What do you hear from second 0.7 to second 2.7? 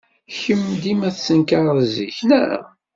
dima tettenkared zik, naɣ?